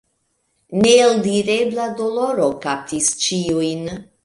[0.85, 3.89] Neeldirebla doloro kaptis ĉiujn.